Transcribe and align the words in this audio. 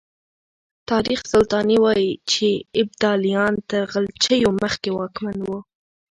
تاريخ 0.91 1.19
سلطاني 1.33 1.75
وايي 1.83 2.11
چې 2.31 2.47
ابداليان 2.81 3.53
تر 3.69 3.81
غلجيو 3.93 4.49
مخکې 4.61 4.89
واکمن 4.93 5.37
وو. 5.47 5.59